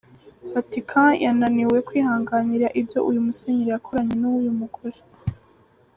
[0.53, 4.99] Vatican yananiwe kwihanganira ibyo uyu musenyeri yakoranye n'uyu mugore.